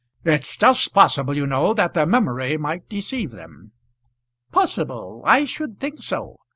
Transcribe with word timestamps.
It's 0.25 0.57
just 0.57 0.95
possible, 0.95 1.37
you 1.37 1.45
know, 1.45 1.75
that 1.75 1.93
their 1.93 2.07
memory 2.07 2.57
might 2.57 2.89
deceive 2.89 3.29
them." 3.29 3.71
"Possible! 4.51 5.21
I 5.27 5.45
should 5.45 5.79
think 5.79 6.01
so. 6.01 6.39